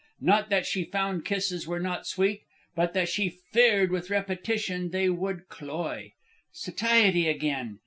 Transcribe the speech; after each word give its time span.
Not 0.21 0.49
that 0.49 0.65
she 0.65 0.83
found 0.85 1.25
kisses 1.25 1.67
were 1.67 1.79
not 1.79 2.07
sweet, 2.07 2.41
but 2.75 2.95
that 2.95 3.07
she 3.07 3.29
feared 3.29 3.91
with 3.91 4.09
repetition 4.09 4.89
they 4.89 5.09
would 5.11 5.47
cloy. 5.47 6.13
Satiety 6.51 7.27
again! 7.29 7.77